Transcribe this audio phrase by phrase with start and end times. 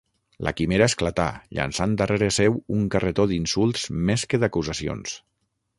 [0.45, 1.25] La quimera esclatà,
[1.57, 5.19] llançant darrere seu un carretó d'insults més que d'acusacions.